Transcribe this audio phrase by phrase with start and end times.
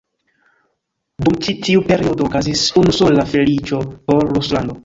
[1.27, 4.79] Dum ĉi tiu periodo okazis unu sola feliĉo por Ruslando.